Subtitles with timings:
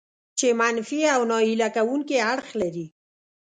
[0.37, 2.85] چې منفي او ناهیله کوونکي اړخ لري.